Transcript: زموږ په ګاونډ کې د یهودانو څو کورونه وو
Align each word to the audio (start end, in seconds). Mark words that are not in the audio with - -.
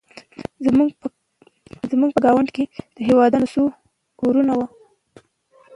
زموږ 1.91 2.09
په 2.13 2.19
ګاونډ 2.25 2.49
کې 2.55 2.63
د 2.95 2.97
یهودانو 3.09 3.51
څو 3.53 3.63
کورونه 4.21 4.51
وو 4.57 4.67